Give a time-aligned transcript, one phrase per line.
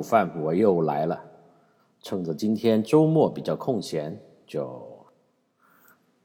[0.00, 1.22] 午饭我又来了，
[2.00, 4.82] 趁着今天周末比较空闲，就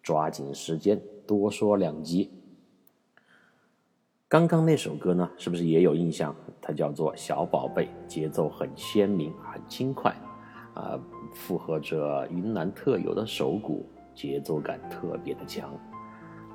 [0.01, 2.31] 抓紧时间多说两集。
[4.29, 6.33] 刚刚那首歌呢，是不是也有印象？
[6.61, 10.15] 它叫做《小宝贝》，节奏很鲜明，很轻快，
[10.73, 10.97] 啊、
[11.33, 15.69] 附和着云南特有的手鼓，节奏感特别的强。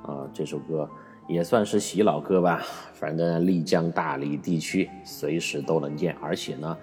[0.05, 0.89] 啊、这首歌
[1.29, 2.62] 也算是洗脑歌吧，
[2.95, 6.75] 反正丽江、大理地区随时都能见，而且呢，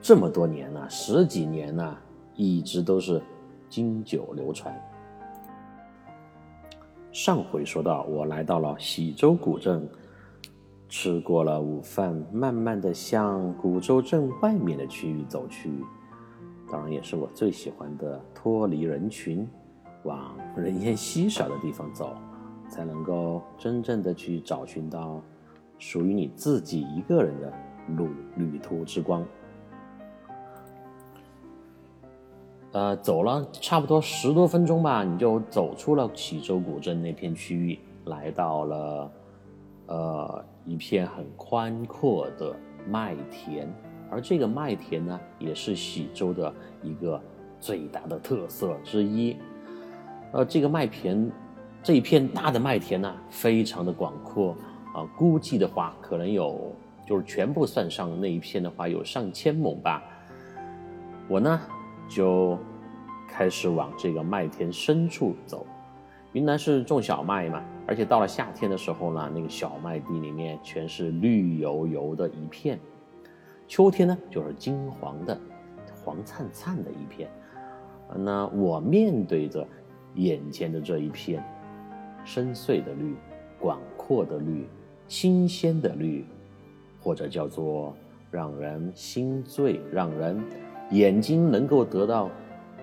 [0.00, 1.96] 这么多年呢，十几年呢，
[2.34, 3.20] 一直都是
[3.68, 4.74] 经久流传。
[7.12, 9.88] 上回说到，我来到了喜洲古镇，
[10.88, 15.70] 吃过了午饭，慢慢的向古州镇外面的区域走去，
[16.70, 19.48] 当然也是我最喜欢的，脱离人群，
[20.04, 22.16] 往人烟稀少的地方走。
[22.70, 25.22] 才能够真正的去找寻到
[25.78, 27.50] 属于你自己一个人的
[27.96, 29.24] 路旅途之光。
[32.72, 39.12] 呃，走了差不多十多分钟吧，你就走出了喜洲古镇那片区域，来到了
[39.86, 42.54] 呃一片很宽阔的
[42.86, 43.66] 麦田，
[44.10, 46.52] 而这个麦田呢，也是喜洲的
[46.82, 47.18] 一个
[47.58, 49.34] 最大的特色之一。
[50.32, 51.30] 呃，这个麦田
[51.82, 54.54] 这一片大的麦田呢，非常的广阔
[54.94, 56.70] 啊，估计的话可能有，
[57.06, 60.02] 就是全部算上那一片的话，有上千亩吧。
[61.26, 61.60] 我呢
[62.08, 62.58] 就
[63.28, 65.66] 开始往这个麦田深处走。
[66.32, 72.78] 云南是种小麦嘛，而且到了夏天的时候呢，那个小麦地里面全是绿油油的一片，
[73.66, 75.38] 秋天呢就是金黄的、
[76.04, 77.30] 黄灿灿的一片。
[78.14, 79.66] 那我面对着
[80.14, 81.42] 眼前的这一片
[82.24, 83.14] 深邃的绿、
[83.58, 84.66] 广阔的绿、
[85.08, 86.26] 新鲜的绿，
[87.00, 87.94] 或者叫做
[88.30, 90.42] 让人心醉、让人
[90.90, 92.30] 眼睛能够得到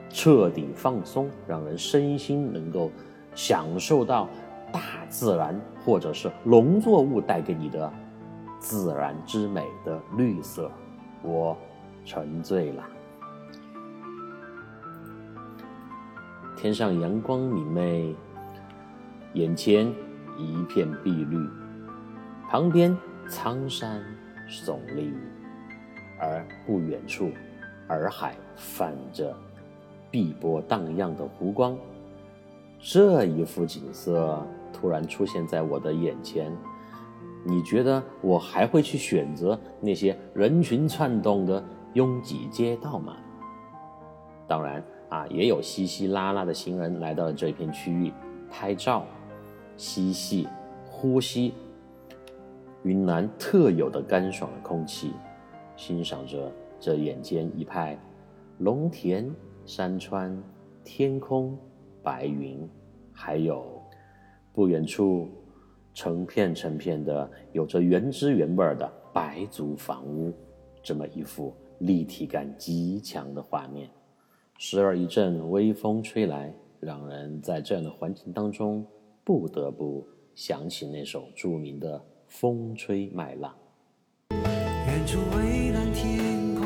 [0.09, 2.91] 彻底放松，让人身心能够
[3.33, 4.29] 享受到
[4.71, 7.91] 大自然或者是农作物带给你的
[8.59, 10.71] 自然之美的绿色，
[11.21, 11.57] 我
[12.03, 12.83] 沉醉了。
[16.55, 18.15] 天上阳光明媚，
[19.33, 19.91] 眼前
[20.37, 21.37] 一片碧绿，
[22.49, 22.95] 旁边
[23.27, 24.01] 苍山
[24.49, 25.13] 耸立，
[26.19, 27.29] 而不远处，
[27.87, 29.35] 洱海泛着
[30.09, 31.77] 碧波荡漾的湖光。
[32.79, 36.55] 这一幅景色突然出现在我的眼前，
[37.43, 41.63] 你觉得我还会去选择那些人群窜动的
[41.93, 43.17] 拥挤街道吗？
[44.47, 48.13] 当然啊，也有稀稀拉拉的行人来到了这片区域
[48.51, 49.05] 拍照、
[49.77, 50.47] 嬉戏、
[50.87, 51.53] 呼吸
[52.83, 55.13] 云南特有的干爽的空气，
[55.75, 56.51] 欣赏着
[56.85, 57.97] 这眼前一派
[58.59, 59.27] 农田、
[59.65, 60.39] 山川、
[60.83, 61.57] 天空、
[62.03, 62.59] 白云，
[63.11, 63.81] 还有
[64.53, 65.27] 不远处
[65.95, 70.31] 成片成片的有着原汁原味的白族房屋，
[70.83, 73.89] 这么一幅立体感极强的画面。
[74.59, 78.85] 时而一阵微风吹来，让人在这样的环境当中
[79.23, 81.97] 不得不想起那首著名的
[82.27, 83.51] 《风吹麦浪》。
[84.87, 85.91] 远处蔚蓝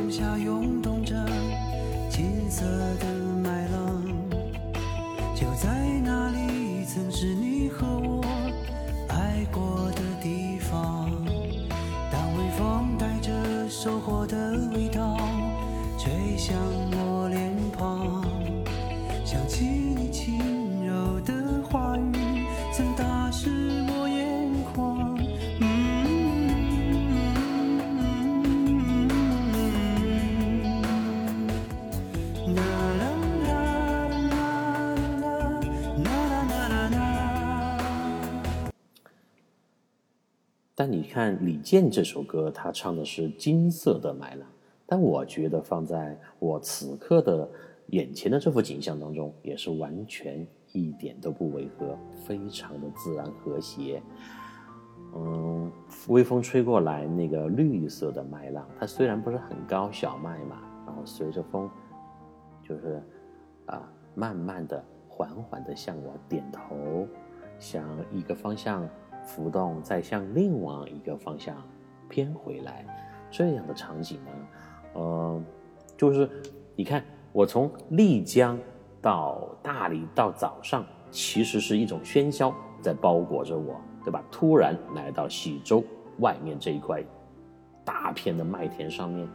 [0.09, 1.15] 下涌动着
[2.09, 2.65] 金色
[2.99, 3.28] 的
[40.89, 44.49] 你看李健这首歌，他唱的是金色的麦浪，
[44.87, 47.47] 但我觉得放在我此刻的
[47.89, 51.95] 眼前的这幅景象当中，也是完全一点都不违和，
[52.25, 54.01] 非常的自然和谐。
[55.15, 55.71] 嗯，
[56.07, 60.57] 微风吹过来，那个绿色的麦浪，它虽然不是很高，小麦嘛，
[60.87, 61.69] 然后随着风，
[62.63, 62.99] 就是
[63.67, 67.07] 啊，慢慢的、缓缓的向我点头，
[67.59, 68.89] 向一个方向
[69.29, 71.55] 浮动，再向另外一个方向
[72.09, 72.83] 偏回来，
[73.29, 74.31] 这样的场景呢，
[74.93, 75.43] 呃，
[75.95, 76.27] 就是
[76.75, 78.57] 你看，我从丽江
[78.99, 83.79] 到大理到早上，其实是一种喧嚣在包裹着我。
[84.01, 84.23] 对吧？
[84.31, 85.83] 突然来到喜洲
[86.19, 87.03] 外面这一块
[87.83, 89.27] 大片的麦田上面，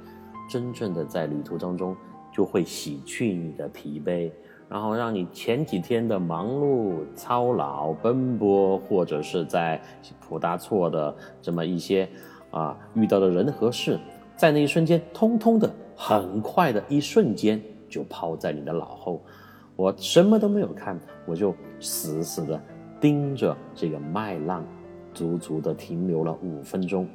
[0.49, 1.95] 真正的在旅途当中
[2.33, 4.33] 就会洗去你的疲惫，
[4.69, 9.81] 然后让你前几天的忙碌、操劳、奔波，或者是在
[10.21, 12.09] 普大错的这么一些
[12.51, 13.99] 啊遇到的人和事，
[14.37, 19.23] 在那一瞬间，通通的很快的一瞬间就抛在你的脑后。
[19.77, 22.61] 我什么都没有看，我就死死的。
[23.01, 24.65] 盯着这个麦浪，
[25.13, 27.07] 足足的停留了五分钟。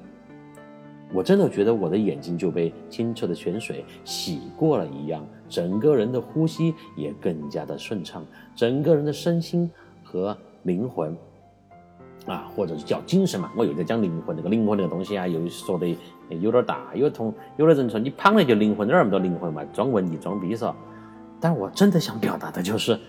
[1.11, 8.23] 我真的觉得我的眼睛就被清澈的泉水洗过了一样，整个人的呼吸也更加的顺畅，
[8.55, 9.69] 整个人的身心
[10.03, 11.17] 和灵魂，
[12.25, 13.51] 啊，或者是叫精神嘛。
[13.57, 15.87] 我又在讲灵魂，那个灵魂那个东西啊，又说的
[16.29, 19.63] 有点大，有同有的人说你胖了就灵魂，哪那么多灵魂嘛？
[19.73, 20.73] 装文艺装逼嗦。
[21.41, 22.99] 但我真的想表达的就是。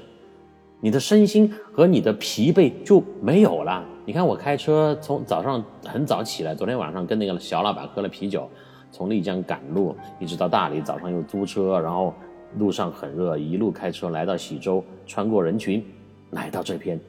[0.82, 3.84] 你的身心和你的疲惫就没有了。
[4.06, 8.48] 你看，我开车从早上很早起来，昨天晚上跟那个小老板喝了啤酒，
[8.90, 12.14] 从丽江赶路，一直到大理，早上又租车，然后
[12.58, 15.84] 路上很热，一路开车来到喜洲，穿过人群，
[16.30, 17.00] 来到这片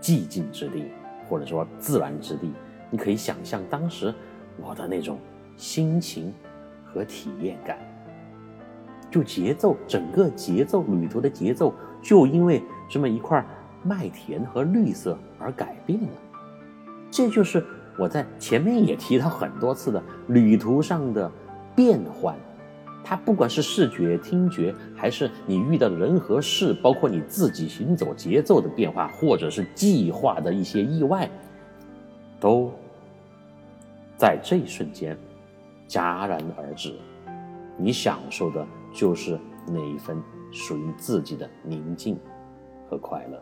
[0.00, 0.84] 寂静之地，
[1.28, 2.50] 或者说自然之地。
[2.90, 4.12] 你可以想象当时
[4.56, 5.18] 我的那种
[5.56, 6.32] 心情
[6.84, 7.78] 和体验感，
[9.10, 11.74] 就节奏，整个节奏，旅途的节奏。
[12.00, 13.44] 就因为这么一块
[13.82, 16.08] 麦田和绿色而改变了，
[17.10, 17.64] 这就是
[17.98, 21.30] 我在前面也提到很多次的旅途上的
[21.74, 22.36] 变换。
[23.04, 31.30] 它不管是视觉、听觉，还是你遇到的人和事，包括你自己行走节奏的变化，或者是计划的一些意外，
[32.40, 32.72] 都
[34.16, 35.16] 在这一瞬间
[35.88, 36.94] 戛然而止。
[37.76, 40.16] 你享受的就是那一份。
[40.50, 42.18] 属于自己的宁静
[42.88, 43.38] 和快乐。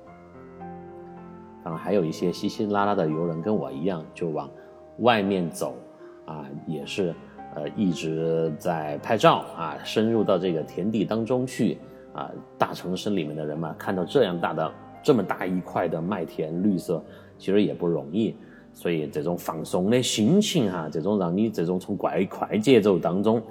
[1.63, 4.51] 当然，还有一些稀稀拉拉的游人跟我一样，就往
[4.99, 5.77] 外面走，
[6.25, 7.15] 啊，也是
[7.57, 11.79] 呃一直在拍照啊，深入到这个田地当中去
[12.13, 12.31] 啊。
[12.57, 14.73] 大城市里面的人嘛，看到这样大的
[15.03, 17.05] 这么大一块的麦田绿色，
[17.37, 18.37] 其实也不容易。
[18.73, 23.43] 所以这种放松的心情哈，这种让你这种从快快节奏当中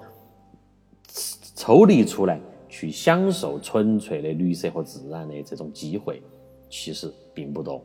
[1.55, 2.39] 抽离出来。
[2.67, 6.21] 去享受纯粹的绿色和自然的这种机会，
[6.69, 7.81] 其实并不多。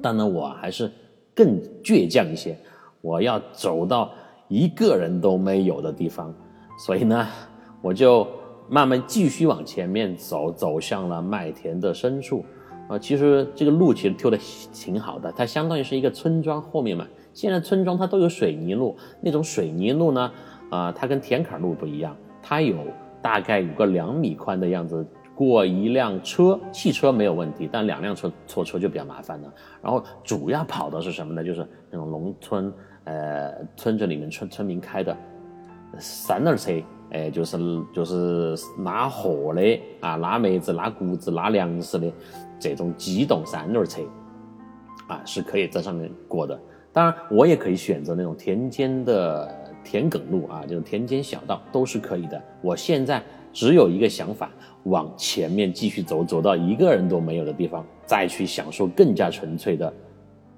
[0.00, 0.88] 当然，我还是
[1.34, 2.56] 更倔强一些，
[3.00, 4.12] 我要走到
[4.48, 6.34] 一个人都没有的地方。
[6.78, 7.26] 所以呢，
[7.80, 8.26] 我就
[8.68, 12.44] 慢慢继续往前面走，走向了麦田的深处。
[12.88, 14.38] 啊，其实这个路其实修的
[14.72, 17.06] 挺好的，它相当于是一个村庄后面嘛。
[17.32, 20.30] 现在村庄它都有水泥路，那种水泥路呢，
[20.70, 22.76] 啊，它跟田坎路不一样，它有。
[23.22, 25.02] 大概有个两米宽的样子，
[25.34, 29.50] 过一辆车，汽车没有问题，但两辆车错车就比较麻烦了。
[29.80, 31.42] 然后主要跑的是什么呢？
[31.42, 32.70] 就是那种农村，
[33.04, 35.16] 呃，村子里面村村民开的
[35.98, 36.72] 三轮车，
[37.10, 37.58] 哎，就是
[37.92, 42.12] 就是拉货的啊，拉麦子、拉谷子、拉粮食的
[42.58, 44.02] 这种机动三轮车，
[45.08, 46.58] 啊，是可以在上面过的。
[46.92, 49.60] 当然，我也可以选择那种田间的。
[49.86, 52.42] 田埂路啊，这种田间小道都是可以的。
[52.62, 54.50] 我现在只有一个想法，
[54.84, 59.92] 往前面继续走，走到一个人都没有的地方，再去享受更加纯粹的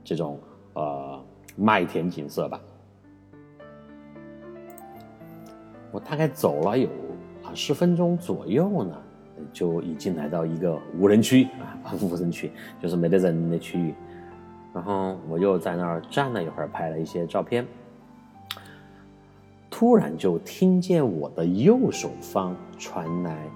[0.05, 0.38] 这种
[0.75, 1.16] 呃
[1.57, 2.61] 麦田景色吧。
[5.91, 6.89] 我大概走了有
[7.43, 8.97] 啊十分钟左右呢，
[9.53, 13.95] 就已经来到一个无人区啊， 无人区就是没得人的区域。
[14.75, 17.67] 然后我又在那儿站了一会儿，拍了一些照片。
[19.71, 23.47] 突然就听见我的右手方传来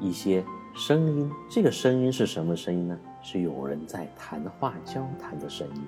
[0.00, 2.98] 一些声音，这个声音是什么声音呢？
[3.22, 5.82] 是有人在谈话交谈的声音。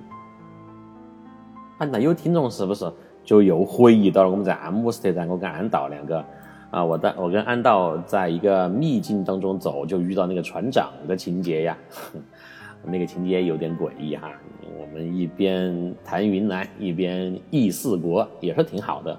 [1.81, 2.93] 啊，那有听众是不是
[3.25, 6.23] 就又回忆到了我们在安姆斯特丹，我跟安道两个
[6.71, 11.79] 啊，我在我跟安道在一个秘境当中走，就遇到那个船长的情节呀，
[12.85, 14.31] 那个情节有点诡异哈。
[14.79, 19.19] 我们一边谈云南，一边忆四国，也是挺好的。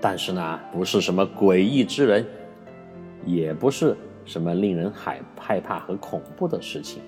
[0.00, 2.26] 但是呢，不是什么诡异之人，
[3.24, 7.00] 也不是什么令人害害怕和恐怖的事情。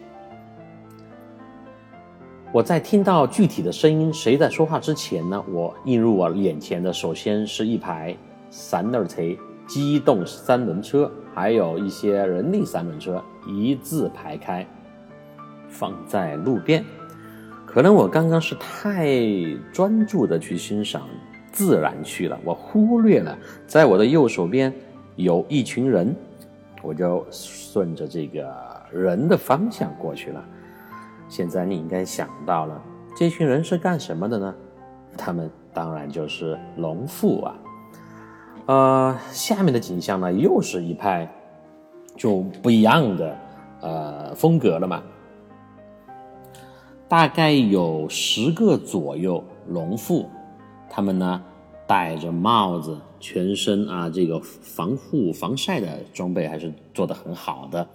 [2.53, 8.17] 我在听到具体的声音谁在说话之前呢，我映入我眼前的首先是一排
[8.51, 9.23] 三轮车、
[9.69, 14.67] 机动三轮车，还有一些人力三轮车一字排开，
[15.69, 16.85] 放在路边。
[17.65, 19.17] 可能我刚刚是太
[19.73, 21.03] 专注的去欣赏
[21.53, 24.75] 自然去了，我忽略了在我的右手边
[25.15, 26.13] 有一群人，
[26.83, 28.53] 我就顺着这个
[28.91, 30.45] 人的方向过去了。
[31.31, 32.83] 现在你应该想到了，
[33.17, 34.53] 这群人是干什么的呢？
[35.17, 37.57] 他们当然就是农妇啊。
[38.67, 41.33] 呃，下面的景象呢，又是一派
[42.17, 43.37] 就不一样的
[43.81, 45.03] 呃风格了嘛。
[47.07, 50.29] 大概有十个左右农妇，
[50.89, 51.41] 他们呢
[51.87, 57.87] 戴着帽子，全身啊这个防护防晒的装备还是做得很好的，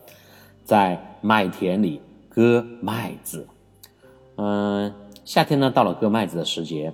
[0.64, 2.02] 在麦田里。
[2.36, 3.48] 割麦子，
[4.36, 6.92] 嗯，夏天呢到了割麦子的时节，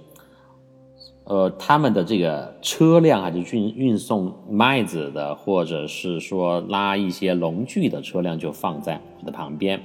[1.24, 9.81] 呃，他们的这个车辆啊，就运运送麦子的，或者是说拉一些农具的车辆，就放在我的旁边，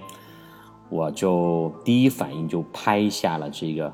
[0.91, 3.91] 我就第一反应就拍下了这个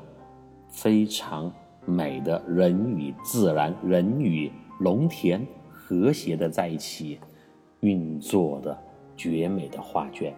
[0.69, 1.49] 非常
[1.85, 4.51] 美的人与自然、人与
[4.81, 7.19] 农田和谐的在一起
[7.79, 8.77] 运作的
[9.15, 10.35] 绝美的画卷。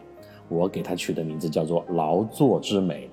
[0.48, 3.10] 我给它取的名字叫做“劳作之美”。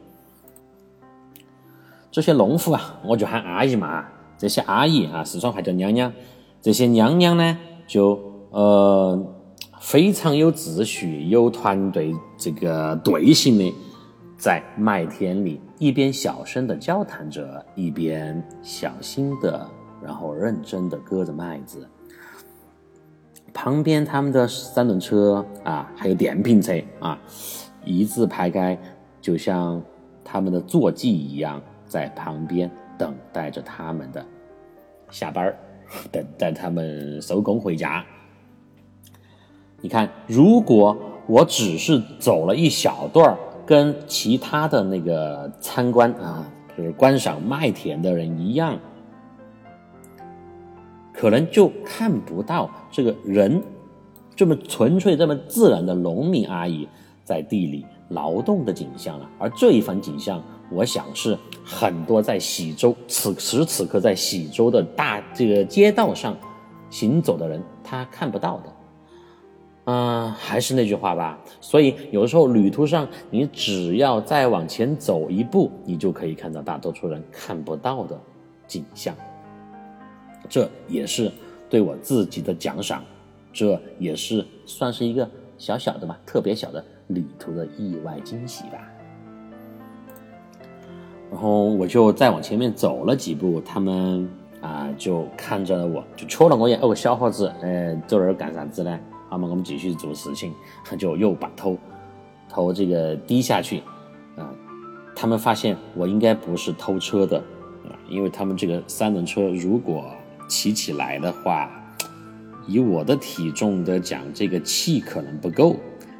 [2.10, 4.04] 这些农妇啊，我就喊阿姨嘛。
[4.36, 6.12] 这些阿姨啊，四川话叫娘娘。
[6.60, 8.20] 这些娘娘呢，就
[8.50, 9.18] 呃
[9.80, 13.72] 非常有秩序、有团队这个队形的，
[14.36, 19.66] 在麦田里一边小声的交谈着，一边小心的，
[20.02, 21.88] 然后认真的割着麦子。
[23.54, 27.18] 旁边他们的三轮车啊，还有电瓶车啊，
[27.84, 28.78] 一字排开，
[29.20, 29.82] 就像
[30.24, 34.24] 他们的坐骑一样，在旁边等待着他们的
[35.10, 35.54] 下班
[36.10, 38.04] 等待他们收工回家。
[39.80, 48.78] 你看，如果我只是走了一小段跟其他的那个参观啊，就是观赏麦田的人一样。
[51.22, 53.62] 可能就看不到这个人
[54.34, 56.88] 这么纯粹、这么自然的农民阿姨
[57.22, 59.30] 在地里劳动的景象了。
[59.38, 66.36] 而这一番景象，我想是很多在喜洲此时此刻在喜洲的大这个街道上
[66.90, 68.72] 行走的人他看不到的。
[69.84, 71.38] 嗯，还是那句话吧。
[71.60, 78.20] 所以有时候旅途上，你只要再往前走一步，你就可以看到大多数人看不到的
[78.66, 79.14] 景象。
[80.48, 81.30] 这也是
[81.70, 83.02] 对我自己的奖赏，
[83.52, 88.78] 这也是算是一个小小的吧，特别小的旅途的意外惊喜吧。
[91.30, 94.28] 然后我就再往前面走了几步，他们
[94.60, 99.00] 啊就看着我，就瞅了我一眼，哦，小伙子，哎，走这儿干啥子呢？
[99.30, 100.52] 好嘛，我们继续做事情，
[100.98, 101.78] 就又把头
[102.50, 103.82] 头这个低下去
[104.36, 104.52] 啊。
[105.16, 107.38] 他们发现我应该不是偷车的
[107.86, 110.04] 啊，因为他们这个三轮车如果
[110.52, 111.70] 骑起来的话，
[112.68, 115.74] 以我的体重的讲，这个气可能不够。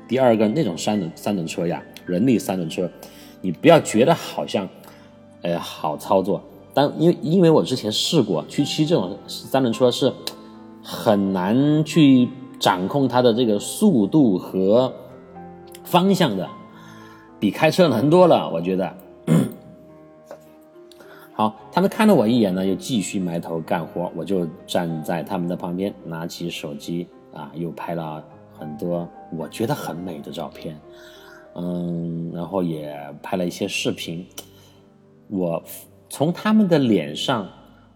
[0.09, 2.91] 第二个，那种三轮三轮车呀，人力三轮车，
[3.43, 4.67] 你不要觉得好像，
[5.43, 6.43] 呃，好操作。
[6.73, 10.11] 但因为因为我之前试过去骑这种三轮车是
[10.83, 12.27] 很难去
[12.59, 14.95] 掌控它的这个速度和
[15.85, 16.49] 方向的，
[17.39, 18.97] 比开车难多了，我觉得。
[21.43, 24.13] 好，他们看了我一眼呢，又继续埋头干活。
[24.15, 28.25] 我就站在他们的旁边，拿起手机啊，又拍了
[28.57, 30.79] 很多我觉得很美的照片，
[31.57, 34.25] 嗯，然后也拍了一些视频。
[35.27, 35.61] 我
[36.09, 37.49] 从他们的脸上，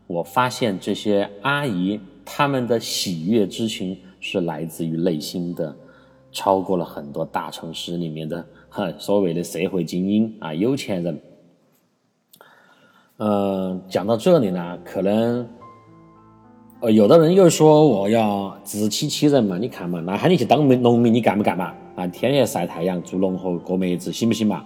[0.09, 5.73] 我发现这些阿姨他们的喜悦之情是来自于内心的，
[6.33, 11.17] 超过了很多大城市里面的哈所谓的社会精英啊，有钱人。
[13.19, 15.49] 嗯，讲到这里呢，可能，
[16.81, 19.57] 呃，有的人又说我要自欺欺人嘛？
[19.57, 21.73] 你看嘛，那喊你去当农民，你干不干嘛？
[21.95, 24.63] 啊，天天晒太阳，做农活，过麦子，行不行嘛？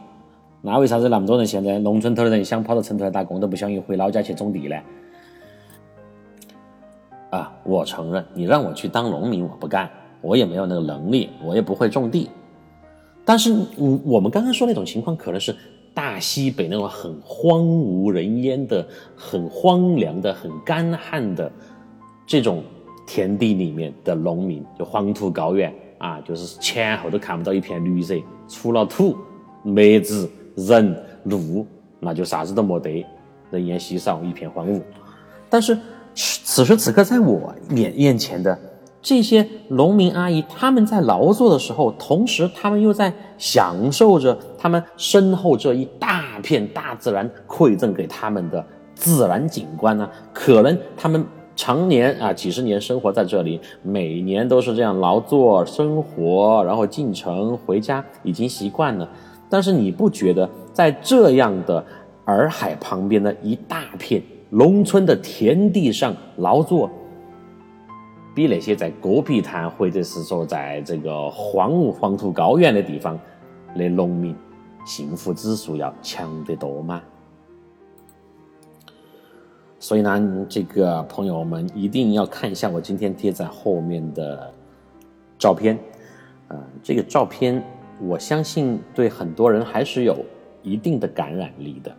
[0.62, 4.76] 那为啥子那么多人现在农村头的人想跑到城头来打工，都不想回老家去种地呢？
[7.30, 9.88] 啊，我承认，你让我去当农民，我不干，
[10.20, 12.28] 我也没有那个能力，我也不会种地。
[13.24, 15.54] 但是，嗯，我们刚刚说那种情况，可能是。
[15.92, 21.50] 大西北那种很荒无人烟的、很荒凉的、很干旱的
[22.26, 22.62] 这种
[23.06, 28.14] 田地里面的农民，就黄土高原啊，就是前后都看不到一片绿色，
[28.48, 29.16] 除了土、
[29.62, 31.66] 麦子、人路，
[31.98, 33.04] 那就啥子都没得，
[33.50, 34.80] 人烟稀少，一片荒芜。
[35.48, 35.76] 但是
[36.14, 38.56] 此时此刻，在我眼眼前的
[39.02, 48.64] 这些农民阿姨，他们在劳作的时候，同时他们又在享受着他们身后这一大片大自然馈赠给他们的
[48.94, 50.08] 自然景观呢。
[50.34, 51.24] 可能他们
[51.56, 59.08] 常年啊几十年生活在这里，每年都是这样劳作生活，然后进城回家，已经习惯了。
[59.48, 61.84] 但是你不觉得在这样的
[62.26, 64.22] 洱海旁边的一大片？
[64.52, 66.90] 农村的田地上劳作，
[68.40, 73.20] 比那些在戈壁滩或者是说在这个荒芜黄土高原的地方
[73.76, 74.34] 的农民
[74.86, 77.02] 幸福指数要强得多吗？
[79.78, 84.50] 所以呢，这个朋友们一定要看一下我今天贴在后面的
[85.38, 85.78] 照片，
[86.48, 87.62] 啊，这个照片
[88.00, 90.16] 我相信对很多人还是有
[90.62, 91.94] 一定的感染力的。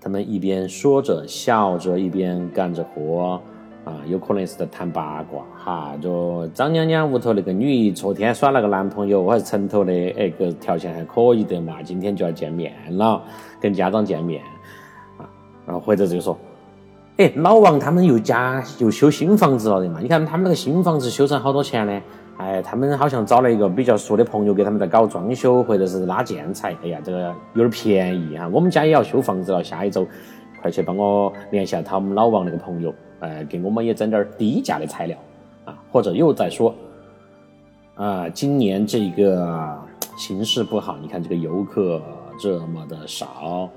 [0.00, 3.42] 他们一边说着笑着，一边干着活，
[3.84, 13.20] 啊，有可能是在谈八卦，哈，就张娘娘屋头那个女，昨天耍了个男朋友，我还是城头的，哎，个条件还可以的嘛，今天就要见面了，
[13.60, 14.40] 跟家长见面，
[15.18, 15.26] 啊，
[15.66, 16.38] 然后或者就说，
[17.16, 22.00] 哎，老王他们又家又修新房子了的嘛，你看他们那个新房子修成好多钱呢？
[22.38, 26.74] 哎，他们好像找了一个比较熟的朋友给他们在搞装修或者是拉建材。
[26.82, 28.48] 哎呀，这个有点便宜哈。
[28.52, 30.06] 我们家也要修房子了，下一周
[30.60, 35.16] 快去帮我联系下他们老王那个朋友，呃，给我们也整点低价的材料
[35.64, 35.78] 啊。
[35.90, 36.74] 或者又在说，
[37.94, 39.78] 啊，今年这个
[40.18, 42.02] 形势不好，你看这个游客
[42.40, 43.70] 这么的少，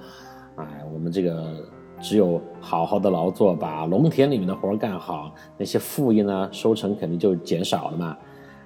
[0.55, 1.63] 哎，我们这个
[2.01, 8.17] 只有好好的劳作，把农田里面的活干好，那些副业呢，收成肯定就减少了嘛。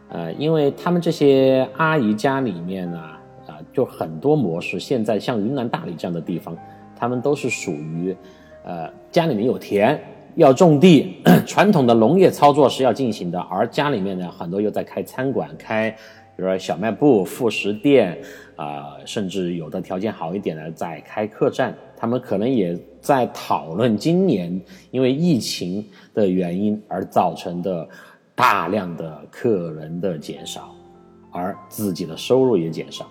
[0.10, 3.00] 呃，因为他们这些阿姨家里面呢，
[3.48, 4.80] 啊，就很多模式。
[4.80, 6.56] 现在像云南大理这样的地方，
[6.96, 8.16] 他们都是属于，
[8.64, 10.02] 呃，家里面有田，
[10.36, 13.40] 要种地， 传统的农业操作是要进行的。
[13.40, 18.18] 而家里面呢，很多又在开餐馆，开，比如说小卖部、副食店，
[18.56, 21.76] 啊，甚至有的条件好一点的在开客栈。
[21.98, 24.62] 他们可能也在讨论今年
[24.92, 27.88] 因为疫情的原因而造成的。
[28.36, 30.74] 大量的客人的减少，
[31.30, 33.04] 而自己的收入也减少，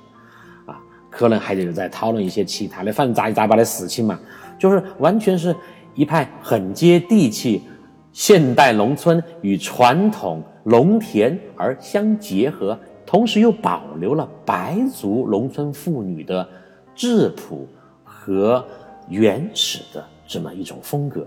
[0.64, 4.18] 啊，可能还得在讨论一些其他的，反正杂七杂八的事情嘛，
[4.58, 5.54] 就是完全是
[5.98, 7.60] 一派很接地气，
[8.12, 16.48] 现代农村与传统农田而相结合，同时又保留了白族农村妇女的
[16.94, 17.66] 质朴
[18.04, 18.64] 和
[19.08, 21.26] 原始的这么一种风格。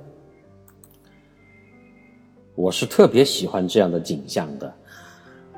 [2.56, 4.74] 我是特别喜欢这样的景象的，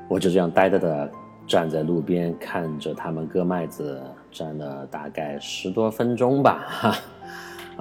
[0.08, 1.08] 我就这样呆呆的
[1.46, 6.64] 站在路边看着他们割麦子，站了大概十多分钟吧。
[6.66, 6.98] 哈，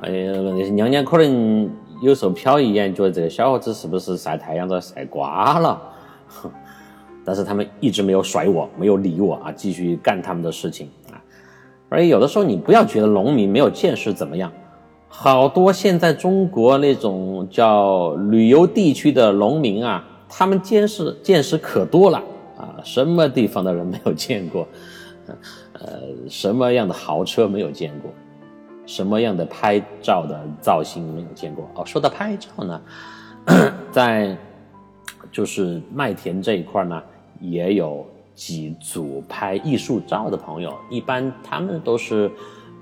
[0.01, 1.69] 哎呀，那娘娘可能
[2.01, 5.81] 有时候瞟一眼，觉得这个小伙子是不是晒太阳在晒瓜了？
[6.27, 6.51] 哼，
[7.23, 11.21] 但是他们一直没有甩我，没有理我啊，继续干他们的事情啊。
[11.89, 14.51] 而有的时候你不要觉得农民没有见识怎么样。
[15.07, 22.17] 好多现在中国那种叫旅游地区的农民啊，他们见识见识可多了
[22.57, 24.67] 啊，什么地方的人没有见过？
[25.73, 28.11] 呃，什么样的豪车没有见过？
[28.85, 31.69] 什么样的拍照的造型没有见过？
[31.75, 32.81] 哦，说到拍照呢，
[33.91, 34.37] 在
[35.31, 37.01] 就是麦田这一块呢，
[37.39, 42.31] 也有几组拍艺术照的朋友，一般他们都是。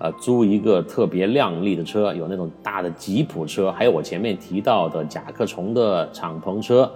[0.04, 6.92] 呃，租一个特别靓丽的车，有那种大的吉普车，还有我前面提到的甲壳虫的敞篷车。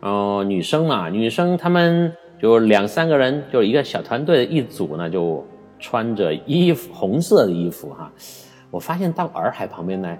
[0.00, 5.42] 哦，女生嘛，女生她们就两三个人，就一个小团队的一组呢，就
[5.78, 8.12] 穿着衣服红色的衣服哈。
[8.70, 10.16] 我发现到洱海旁边呢，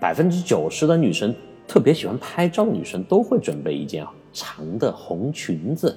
[0.00, 1.34] 百分之九十的女生
[1.66, 5.96] 特别喜欢拍照，女生都会准备一件长的红裙子。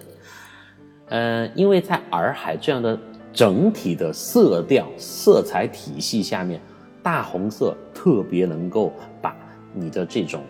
[1.09, 2.97] 嗯，因为在洱海这样的。
[3.33, 6.59] 整体的色调、色彩体系下面，
[7.01, 9.33] 大红色特别能够把
[9.73, 10.41] 你的这种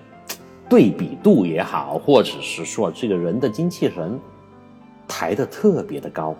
[0.68, 4.20] 对比度也好，或者是说这个人的精气神
[5.08, 6.36] 抬得特别的高。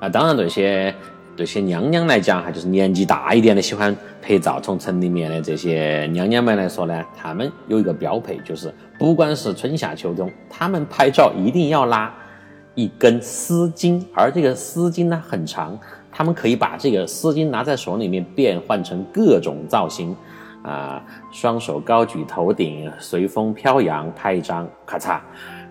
[0.00, 0.94] 啊，当然这些
[1.36, 12.12] 这些娘娘来讲哈，就是年纪大一点的喜欢拍照，从城里面的这些娘娘们来说呢，她们有一个标配，就是不管是春夏秋冬，她们拍照一定要拉。
[12.78, 15.78] 一根丝巾，而这个丝巾呢很长，
[16.12, 20.14] 他们可以把这个丝巾拿在手里面变换成各种造型，
[20.62, 25.18] 啊，双手高举头顶，随风飘扬，拍一张，咔嚓，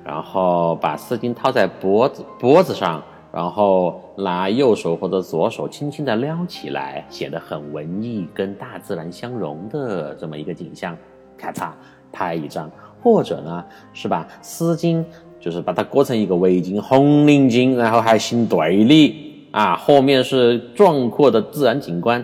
[0.04, 3.00] 然后把丝巾套在脖子脖子上，
[3.36, 10.96] 然后拿右手或者左手轻轻的撩起来，显得很文艺，跟大自然相融的这么一个景象，
[11.38, 11.72] 咔嚓
[12.14, 12.72] 拍一张，
[13.04, 15.04] 或者呢是把丝巾，
[15.38, 22.24] 就是把它裹成一个围巾，红领巾，然后还行对立啊，后面是壮阔的自然景观，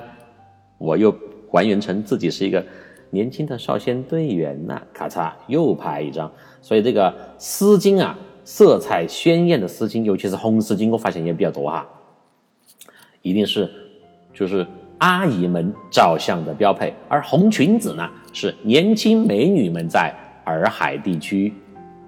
[0.77, 1.13] 我又
[1.51, 2.63] 还原成自己是一个
[3.09, 8.17] 年轻的少先队员呐，咔嚓又拍一张，所以这个丝巾啊。
[8.53, 11.87] 色彩鲜艳的丝巾，尤其是红丝巾，我发现也比较多哈。
[13.21, 13.71] 一定是
[14.33, 21.53] 就是阿姨们照相的标配，而红裙子呢是年轻美女们在洱海地区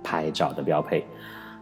[0.04, 1.06] 拍照的标配。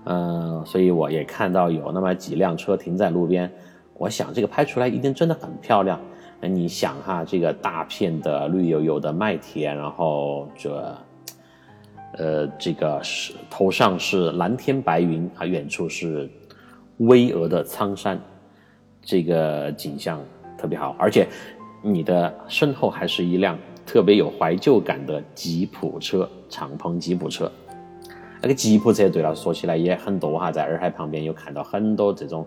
[0.06, 3.52] 嗯，所以我也看到有那么几辆车停在路边，
[3.94, 6.02] 我想这个拍出来一定真的很漂亮。
[6.40, 10.98] 那你想哈，这个大片的绿油油的麦田，然后这。
[12.18, 16.30] 呃，这个是头上是蓝天白云啊，远处是
[16.98, 18.20] 巍峨的苍山，
[19.02, 20.22] 这个景象
[20.58, 20.94] 特别好。
[21.00, 21.26] 而且
[21.82, 27.50] 你的身后还是一辆特别有怀旧感的吉普车，敞篷吉普车。
[28.42, 32.46] 那个吉普车，对了，说起来也很多哈，在洱海旁边有看到很多这种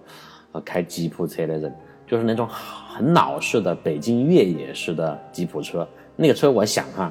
[0.52, 1.74] 呃开吉普车的人，
[2.06, 5.88] 就是那种很老式的北京越野式的吉普车。
[6.16, 7.10] 那个车，我想哈。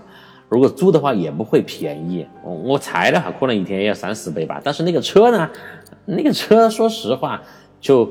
[0.54, 4.62] 如果租的话也不会便宜，我我猜的话可能一天要三四百吧。
[4.64, 5.50] 但是那个车呢，
[6.06, 7.42] 那个车说实话
[7.82, 8.08] 就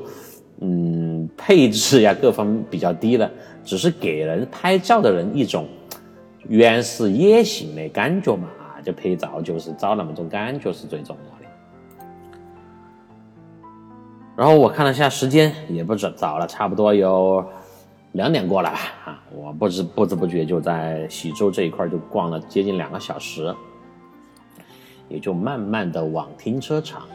[0.59, 3.31] 嗯配置呀各方比较低了，
[3.63, 5.65] 只是给人拍照的人一种
[6.49, 8.49] 原始野性的感觉嘛。
[8.83, 11.45] 就拍照就是找那么种感觉是最重要的。
[14.35, 17.41] 然后我看了下时间，也不早早了，差不多有。
[18.11, 18.77] 两点过了吧，
[19.35, 23.53] 我不知不知不觉就在喜洲这一块就逛了接近两个小时，
[25.09, 27.07] 也就慢慢的往停车场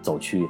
[0.00, 0.48] 走去。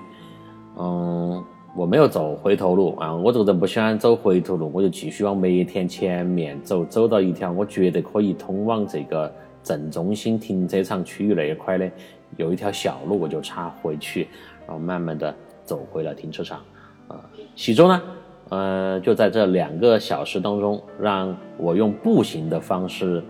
[0.79, 9.31] 嗯，我没有走回头路啊，我这个人不喜欢走回头路，我就继续往梅田前面走，走到一条我觉得可以通往这个
[9.63, 11.91] 正中心停车场区域那一块的
[12.37, 14.29] 有一条小路，我就插回去，
[14.67, 15.35] 然后慢慢的
[15.65, 16.61] 走回了停车场。
[17.09, 17.21] 啊，
[17.57, 18.01] 喜洲呢？
[18.49, 23.23] 呃，就在这两个小时当中，让我用步行的方式，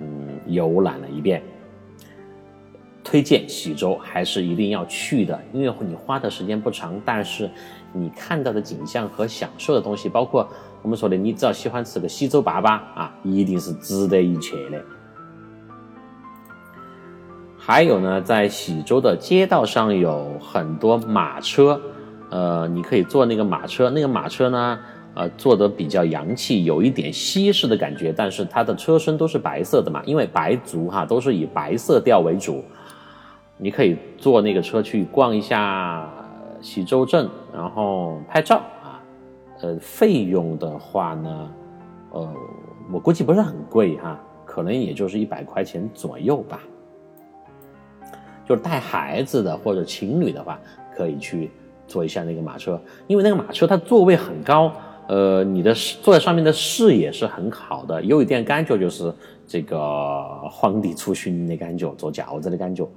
[0.00, 1.42] 嗯，游览了一遍。
[3.04, 7.50] 推荐喜洲还是一定要去的，因为你花的时间不长，但是
[7.92, 10.48] 你看到的景象和享受的东西，包括
[10.80, 14.82] 我们说的，你只要喜欢吃个喜洲粑粑啊，一定是值得一去的。
[17.58, 21.78] 还有呢，在喜洲的街道上有很多马车。
[22.32, 24.78] 呃，你可以坐那个马车，那个马车呢，
[25.12, 32.64] 呃，坐的比较洋气，有一点西式的感觉，但是它的车身都是白色的嘛，因为白族哈都是以白色调为主。
[33.58, 36.08] 你可以坐那个车去逛一下
[36.62, 38.98] 喜洲镇，然后拍照啊。
[39.60, 41.50] 呃，费用的话呢，
[42.12, 42.34] 呃，
[42.90, 46.60] 我估计不是很贵哈，可能也就是一百块钱左右吧。
[48.48, 50.58] 就是带孩子的或者情侣的话，
[50.96, 51.50] 可以去。
[51.92, 54.72] 坐一下那个马车，因为那个马车它座位很高，
[55.08, 59.12] 呃，你的坐在上面的视野是很好的，有一点感觉就是
[59.46, 62.88] 这个皇帝出巡的感觉，坐轿子的感觉。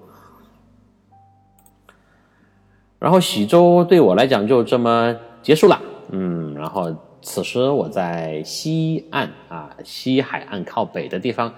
[2.97, 5.77] 然后喜洲对我来讲就这么结束了，
[6.11, 11.53] 嗯，然后此时我在西岸啊，西海岸靠北的地方，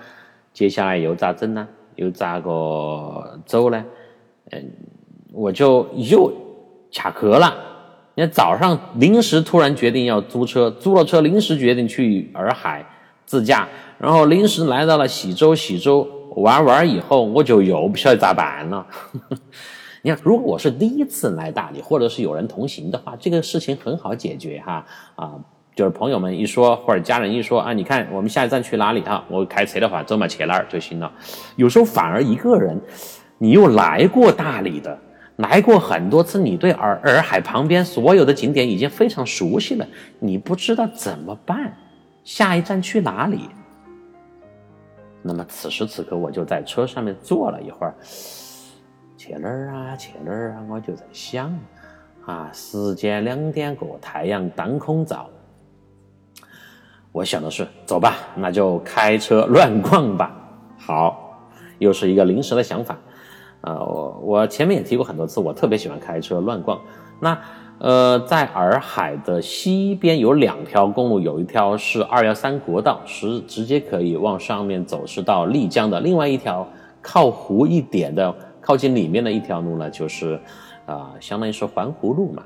[0.54, 1.68] 接下来又咋整呢？
[1.98, 3.86] 又咋个走呢？
[4.50, 4.72] 嗯，
[5.32, 6.34] 我就又。
[6.94, 7.54] 卡壳了，
[8.16, 12.86] 你看早上临时突然决定要租车，租了车临时决定去洱海
[13.26, 13.68] 自驾，
[14.00, 18.86] 然后临时来到了喜洲，喜洲玩完以后，我就又不晓得咋办了。
[20.04, 25.34] 你看，如果我是第一次来大理，或者是有人同行的话，这个事情很好解决哈啊，
[25.76, 29.24] 就是朋友们一说或者家人一说啊，你看我们下一站去哪里啊？
[29.28, 31.12] 我开车的话，走嘛去哪儿就行了。
[31.58, 32.80] 有时候反而一个人，
[33.40, 34.98] 你又来过大理的。
[35.38, 39.88] 来过很多次，你对洱洱海旁边所有的景点已经非常熟悉了，
[40.20, 41.78] 你不知道怎么办，
[42.24, 43.50] 下一站去哪里？
[45.22, 47.94] 那么此时此刻，我就在车上面坐了一会儿，
[49.18, 49.96] 去哪儿啊？
[49.96, 50.66] 去哪儿啊？
[50.70, 51.54] 我就在想，
[52.26, 55.30] 啊，时间两点过，太阳当空照，
[57.12, 60.36] 我想的是，走吧，那就开车乱逛吧。
[60.80, 62.98] 好，又是一个临时的想法。
[63.62, 66.80] 啊，我我前面也提过很多次，我特别喜欢开车乱逛。
[67.20, 67.38] 那
[67.80, 76.68] 呃，在洱海的西边有两条公路，有一条是二幺三国道，是直接可以往上面走，是到丽江的；另外一条
[77.02, 80.40] 靠湖一点的，靠近里面的一条路呢，就是
[80.86, 82.44] 啊，相当于是环湖路嘛。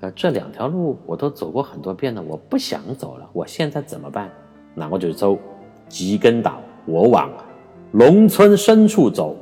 [0.00, 4.30] 呃，这两条路我都走过很多遍了，我不想走了，我现在怎么办？
[4.74, 5.38] 那我就走
[5.88, 7.30] 吉根岛，我往
[7.92, 9.36] 农村深处走。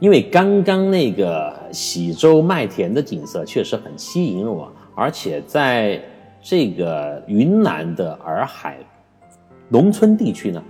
[0.00, 6.00] 因为刚刚那个喜洲麦田的景色确实很吸引我，而且在
[6.40, 8.78] 这个云南的洱海
[9.68, 10.62] 农村地区呢，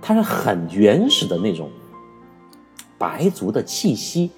[0.00, 1.68] 它是很原始的那种
[2.96, 4.30] 白族的气息。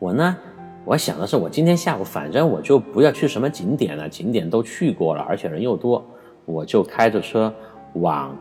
[0.00, 0.36] 我呢，
[0.84, 6.04] 我想的是，我今天下午反正我就不要去什么景点了，景点都去过了，而且人又多，
[6.44, 7.54] 我就开着车
[7.94, 8.36] 往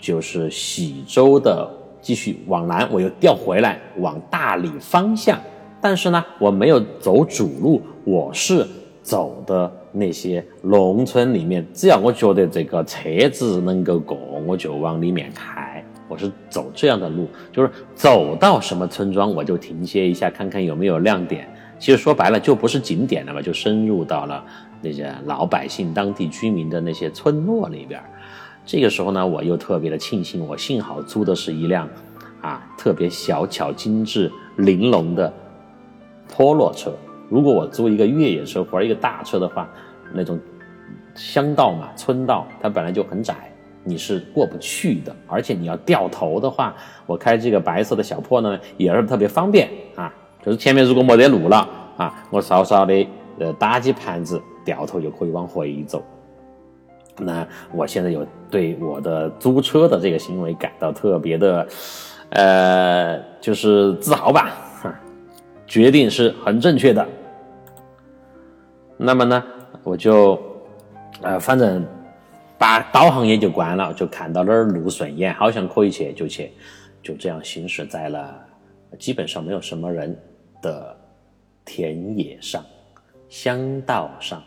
[0.00, 1.70] 就是喜洲的。
[2.04, 5.40] 继续往南，我又调回来往大理方向，
[5.80, 8.66] 但是呢，我没有走主路，我是
[9.02, 15.82] 走的那些农村里面，只要我觉得这个车子能够过，我就往里面开。
[16.06, 21.48] 我是走这样的路，就是走到什么村庄我就停歇一下，看看有没有亮点。
[21.78, 24.44] 其实说白了，就不是景点了嘛，就深入到了
[24.82, 27.98] 那些老百姓、当地居民的那些村落里边。
[28.66, 31.88] 这个时候呢，我又特别的庆幸，我幸好租的是一辆，
[32.40, 35.32] 啊，特别小巧精致、玲珑的
[36.28, 36.92] 坡洛车。
[37.28, 39.68] 如果我租一个越野车或者一个大车的话，
[40.14, 40.38] 那种
[41.14, 45.14] 乡道嘛、村道，它本来就很窄，你是过不去的。
[45.26, 46.74] 而且你要掉头的话，
[47.06, 50.12] 我开这个白色的小破呢，也是特别方便啊。
[50.44, 53.06] 就是前面如果没得路了啊，我稍稍的
[53.38, 56.02] 呃打几盘子，掉头就可以往回走。
[57.18, 61.66] 那我现在有对我的租车的这个行为感到特别的，
[62.30, 64.50] 呃，就是自豪吧，
[64.82, 64.94] 哈
[65.66, 67.06] 决定是很正确的。
[68.96, 69.44] 那么呢，
[69.82, 70.40] 我就，
[71.22, 71.84] 呃，反正
[72.58, 76.52] 把导航也就关了，就看到哪儿路顺眼，好像可以去就去，
[77.02, 78.34] 就这样行驶在了
[78.98, 80.16] 基本上没有什么人
[80.62, 80.96] 的
[81.64, 82.64] 田野上、
[83.28, 84.42] 乡道上。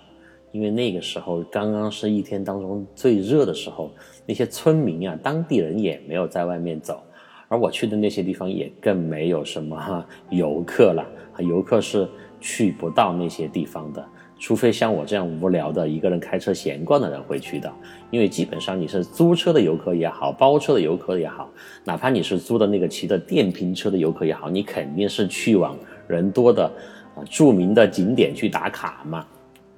[0.58, 3.92] 因为那个时候刚刚是一天当中最热的时候，
[4.26, 7.00] 那些村民啊，当地人也没有在外面走，
[7.48, 11.06] 而我去的那些地方也更没有什么游客了，
[11.38, 12.10] 游客是
[12.42, 14.04] 去不到那些地方的，
[14.40, 17.72] 除非像我这样无聊的一个人开车闲逛的人会去的。
[18.10, 21.48] 因为基本上你是租车的游客也好，包车的游客也好，
[21.84, 26.66] 哪怕你是租的那个骑的电瓶车的游客也好，你肯定是去往人多的
[27.14, 29.24] 啊著名的景点去打卡嘛。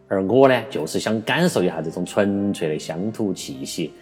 [0.09, 3.93] 而我呢，就是想感受一下这种纯粹的乡土气息。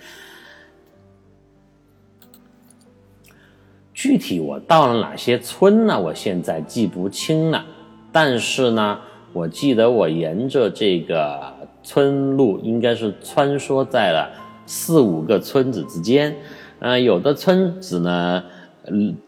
[3.93, 5.99] 具体我到了哪些村呢？
[5.99, 7.65] 我现在记不清了。
[8.11, 8.99] 但是呢，
[9.33, 14.31] 我记得我沿着这个村路，应该是穿梭在了
[14.65, 16.33] 四五个村子之间。
[16.79, 18.43] 嗯，有的村子呢，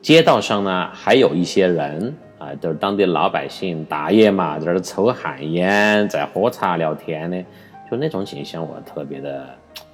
[0.02, 2.16] 街道上呢还有一些人。
[2.40, 7.38] 啊，就是当地老百姓大爷嘛，在这抽旱烟，在喝茶聊天的，
[7.92, 9.46] 就那种景象，我特别的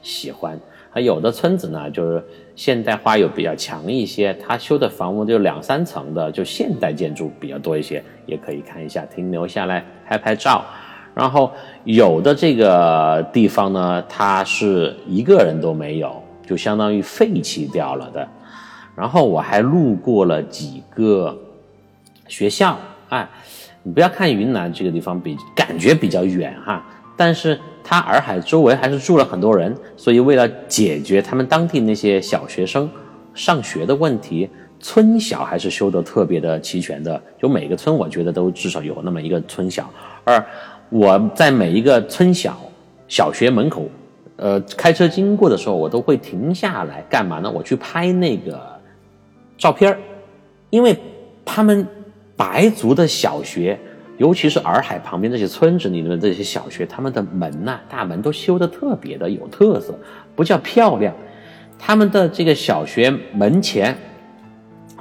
[0.03, 0.57] 喜欢。
[0.91, 2.23] 还有的村子呢，就是
[2.55, 10.63] 现代化又比较强一些，他修的房屋就两三层的，就现代建筑比较多一些，也可以看一下，停留下来拍拍照。
[11.15, 11.51] 然后
[11.83, 18.27] 有的这个地方呢，它是一个人都没有，就相当于废弃掉了的。
[18.95, 21.35] 然后我还路过了几个。
[22.27, 22.77] 学校，
[23.09, 23.27] 哎，
[23.83, 26.83] 你不要看云南这个地方比感觉比较远哈，
[27.15, 32.89] 但是它洱海周围还是住了很多人，所以为了解决他们当地那些小学生
[33.35, 39.87] 上学的问题，村小还是修得特别的齐全的，就每个村我觉得都至少有那么一个村小，
[40.23, 40.43] 而
[40.89, 42.57] 我在每一个村小
[43.07, 43.87] 小学门口，
[44.37, 47.51] 呃，开车经过的时候，我都会停下来干嘛呢？
[47.51, 48.59] 我去拍那个
[49.59, 49.95] 照片
[50.71, 50.97] 因为
[51.45, 51.87] 他们。
[52.37, 53.79] 白族的小学，
[54.17, 59.97] 尤其是洱海旁边这些村子里面的这些小学，他们的门呐，大门都修得特别的有特色，
[60.35, 61.13] 不叫漂亮。
[61.77, 63.97] 他们的这个小学门前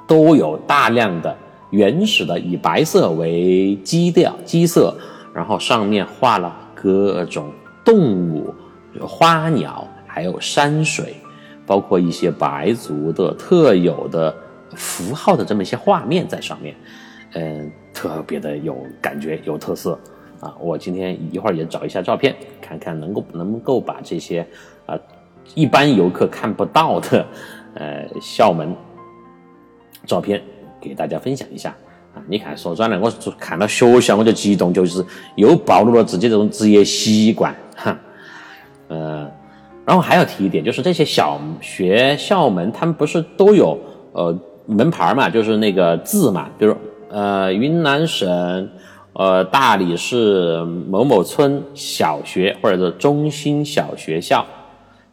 [0.06, 1.36] 都有大量的
[1.70, 4.96] 原始的以白色为基调基色，
[5.32, 7.50] 然后上面画了各种
[7.84, 8.52] 动物、
[9.00, 11.14] 花鸟，还有山水，
[11.64, 14.34] 包括一些白族的特有的
[14.74, 16.74] 符号的这么一些画面在上面。
[17.36, 19.98] 嗯，特别的有感觉，有特色
[20.40, 20.54] 啊！
[20.60, 24.46] 我今天一会儿也找一下照片，看看能够能够把这些
[24.86, 24.96] 啊
[25.56, 27.26] 一般游客看不到的
[27.74, 28.72] 呃校门
[30.06, 30.40] 照片
[30.80, 31.74] 给大家分享一下
[32.14, 32.22] 啊！
[32.28, 37.98] 你看，说转了，我看到学校我就激动，就是又暴露了自己这种职业习惯哈。
[38.90, 39.28] 嗯，
[39.84, 43.76] 然后还要提一点，就是这些小学校门，他们不是都有
[44.12, 46.76] 呃门牌嘛，就是那个字嘛，比如。
[47.14, 48.68] 呃，云南省
[49.12, 54.44] 呃，大理市某某村小学或者是中心小学校，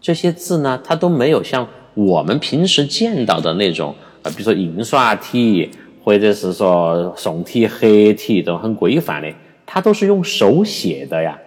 [0.02, 5.70] 这些字呢，它都没有像我们平时见到的那种，呃，比如说印刷体
[6.04, 9.32] 或者是说宋体、黑体这种很规范的，
[9.68, 11.38] 它都是用手写的呀，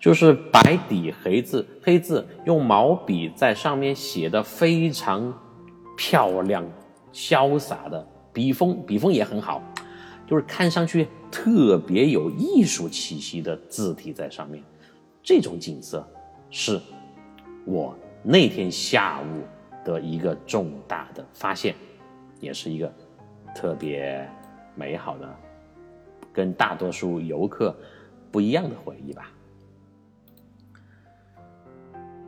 [0.00, 5.34] 就是白底黑字，黑字用毛笔在上面写的非常
[5.98, 6.64] 漂亮、
[7.12, 9.62] 潇洒的，笔锋笔锋也很好。
[10.28, 14.62] 就是看上去特别有艺术气息的字体在上面，
[15.22, 16.06] 这种景色
[16.50, 16.78] 是
[17.64, 19.42] 我那天下午
[19.84, 21.74] 的一个重大的发现，
[22.40, 22.92] 也是一个
[23.54, 24.28] 特别
[24.74, 25.34] 美好的、
[26.30, 27.74] 跟大多数游客
[28.30, 29.32] 不一样的回忆吧。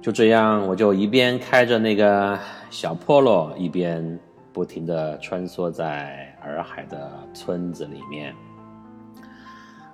[0.00, 2.38] 就这样，我就一边开着那个
[2.70, 4.18] 小 Polo，一边。
[4.52, 8.34] 不停地穿梭在洱海的村子里面，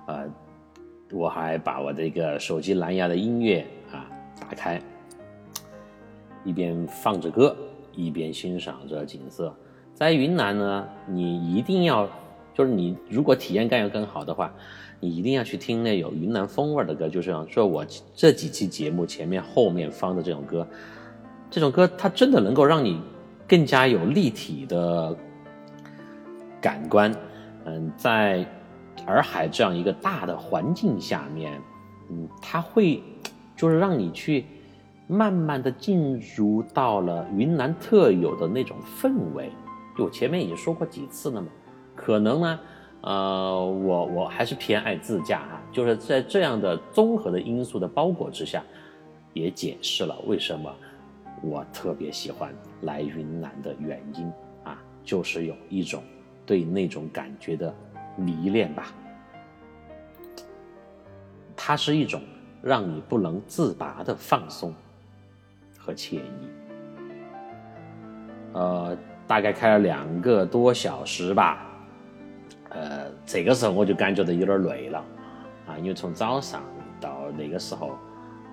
[0.05, 0.25] 呃，
[1.11, 4.81] 我还把我这个手机蓝牙的音乐啊打开，
[6.43, 7.55] 一边放着歌，
[7.93, 9.53] 一边欣赏着景色。
[9.93, 12.07] 在云南呢，你一定要，
[12.53, 14.53] 就是你如果体验感要更好的话，
[14.99, 20.67] 你一定要去听那有云南风味的歌，就是说我这几期节目前面后面放的这种歌，
[21.49, 23.01] 这种歌它真的能够让你。
[23.49, 25.17] 更加有立体的
[26.67, 27.09] 感官，
[27.63, 28.45] 嗯，在
[29.05, 31.61] 洱海这样一个大的环境下面，
[32.09, 33.01] 嗯，它会
[33.55, 34.45] 就是让你去
[35.07, 39.49] 慢慢的进入到了云南特有的那种氛围。
[39.97, 41.47] 就我前面已经说过几次了嘛，
[41.95, 42.59] 可能呢，
[42.99, 48.61] 呃，我我还是偏爱自驾啊，就是在这样的综合的因素的包裹之下，
[49.31, 50.69] 也解释了为什么。
[51.41, 54.29] 我特别喜欢来云南的原因
[54.65, 56.03] 啊，就是有一种
[56.47, 57.71] 对那种感觉的
[58.15, 58.87] 迷恋吧。
[61.55, 62.21] 它是一种
[62.61, 64.73] 让你不能自拔的放松
[65.77, 66.21] 和惬意。
[68.53, 71.67] 呃，大概开了两个多小时吧。
[72.69, 75.03] 呃，这个时候我就感觉到有点累了
[75.67, 76.63] 啊，因为从早上
[77.01, 77.97] 到那个时候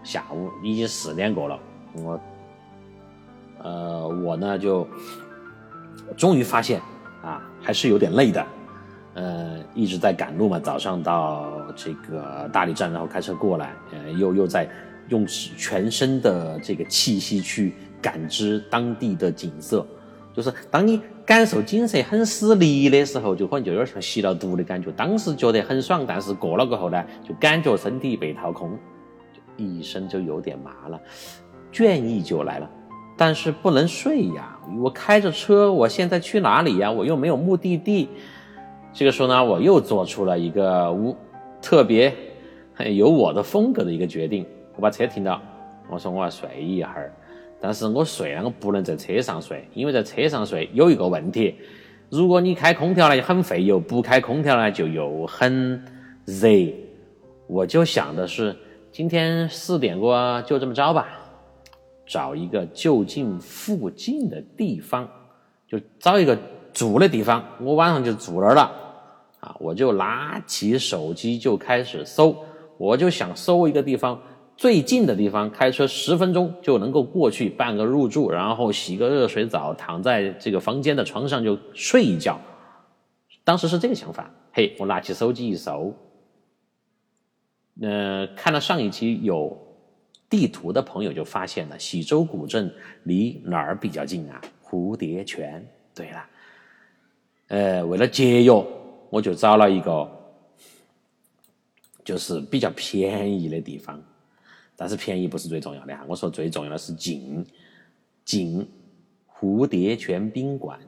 [0.02, 1.58] 下午已经四点过了，
[1.94, 2.20] 我。
[3.62, 4.86] 呃，我呢就
[6.18, 6.82] 终于发现
[7.24, 8.46] 啊，还是有点累的。
[9.14, 14.68] 呃，一直在赶路嘛，早上到这个大理站，然后开车过来，呃，又又在
[15.08, 19.86] 用全身的这个气息去感知当地的景色。
[20.32, 24.90] 就是当你感受景色很死力的时候，就可能就有点像吸了毒的感觉。
[24.90, 28.76] 当时觉得很爽，但是过了过后呢，就感觉身体被掏空，
[29.56, 31.00] 一身就有点麻了，
[31.72, 32.68] 倦意就来了。
[33.16, 34.58] 但是不能睡呀！
[34.82, 36.90] 我开着车，我现在去哪里呀？
[36.90, 38.08] 我又没有目的地。
[38.92, 41.16] 这个时候呢，我又做出了一个无
[41.62, 42.12] 特别
[42.96, 44.44] 有我的风格的一个决定。
[44.74, 45.40] 我把车停到，
[45.88, 47.12] 我说我要睡一会儿。
[47.60, 51.54] 但是我睡呢，我不能在车上睡，因为在车上睡有一个问题：
[52.10, 55.82] 如果你开空调呢，很费油；不开空调呢，就又很
[56.24, 56.48] 热。
[57.46, 58.56] 我就想的是，
[58.90, 61.06] 今天四点过就这么着吧。
[62.06, 65.08] 找一个就近附近的地方，
[65.66, 66.38] 就找一个
[66.72, 68.70] 住的地方，我晚上就住那儿了。
[69.40, 72.36] 啊，我就拿起手机就开始搜，
[72.78, 74.20] 我就想搜一个地方
[74.56, 82.40] 最近的地方，开车十分钟就能够过去办个入住，然后洗个热水澡，躺在这个房间的床上就睡一觉。
[83.44, 84.30] 当时是这个想法。
[84.52, 85.94] 嘿，我拿起手机一搜，
[87.80, 89.63] 呃，看了上一期有。
[90.34, 92.68] 地图的朋友就发现了喜洲古镇
[93.04, 94.42] 离哪儿比较近啊？
[94.64, 95.64] 蝴蝶泉。
[95.94, 96.26] 对了，
[97.46, 98.66] 呃，为了节约，
[99.10, 100.10] 我就找了一个
[102.04, 104.02] 就是比较便宜的地方。
[104.74, 107.46] 但是便宜不是最重要的啊，我说最重要的是近，
[108.24, 108.68] 近
[109.32, 110.80] 蝴蝶泉宾馆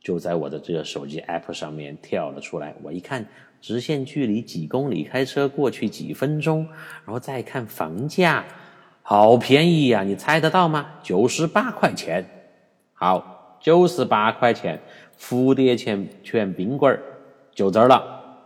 [0.00, 2.74] 就在我的这个手机 app 上面跳了出来。
[2.82, 3.28] 我一看。
[3.66, 6.68] 直线距离几公里，开车过去几分钟，
[7.04, 8.44] 然后再看房价，
[9.02, 10.04] 好便宜呀！
[10.04, 10.86] 你猜得到吗？
[11.02, 12.24] 九十八块钱。
[12.92, 14.80] 好，九十八块钱，
[15.18, 16.96] 蝴蝶泉泉宾馆
[17.50, 18.38] 就这儿了。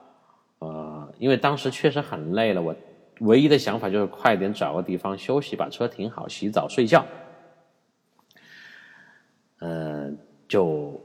[0.60, 2.74] 呃，因为当时确实很累了，我
[3.20, 7.04] 唯一的想法就是快点找个地方休息，把车停好，洗澡睡觉。
[9.58, 10.16] 嗯，
[10.48, 10.98] 就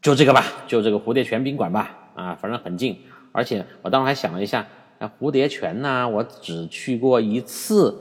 [0.00, 1.94] 就这个吧，就这个蝴蝶泉宾馆吧。
[2.14, 2.98] 啊，反正很近。
[3.36, 4.66] 而且我当时还想了一下，
[4.98, 7.94] 那蝴蝶泉呢，我只去过一次，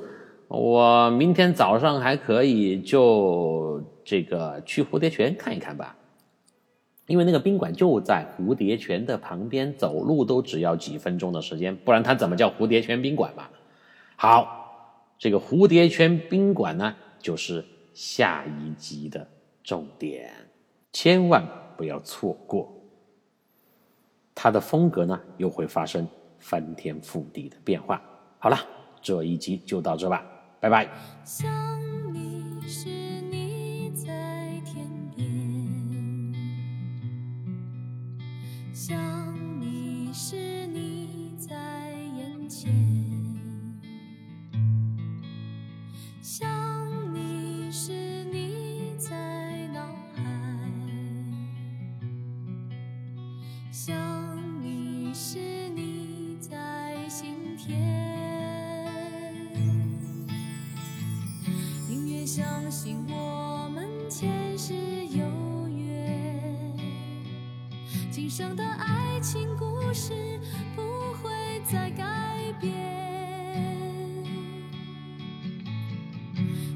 [0.48, 5.98] 我明天早上还可以就这个去蝴蝶泉看一看吧。
[7.08, 13.50] 因为那个宾馆就在蝴蝶泉的旁边，走路都只要几分钟的时间，不然它怎么叫蝴蝶泉宾馆嘛？
[14.16, 19.28] 好，这个蝴蝶泉宾馆呢，就是下一集的
[19.64, 20.32] 重点，
[20.94, 22.72] 千万不要错过。
[24.36, 26.06] 他的风格呢，又会发生
[26.38, 28.00] 翻天覆地的变化。
[28.38, 28.60] 好了，
[29.02, 30.24] 这一集就到这吧，
[30.60, 30.88] 拜拜。
[31.24, 31.50] 想
[32.14, 32.90] 你时，
[33.32, 35.26] 你在天边；
[38.74, 42.70] 想你时，你在眼前；
[46.22, 47.94] 想你时，
[48.32, 49.82] 你在脑
[50.14, 50.22] 海；
[53.72, 53.96] 想
[68.38, 70.38] 生的爱情故事
[70.76, 70.82] 不
[71.24, 71.32] 会
[71.64, 72.04] 再改
[72.60, 72.74] 变。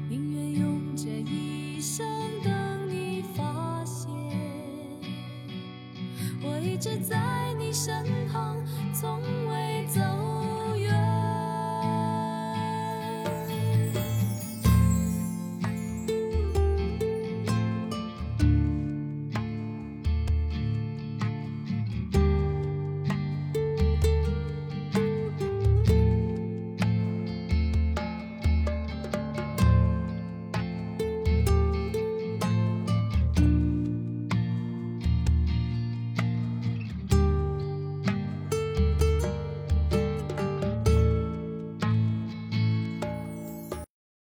[0.08, 2.06] 宁愿用这一生
[2.42, 2.50] 等
[2.88, 4.10] 你发现，
[6.42, 8.19] 我一直在你身边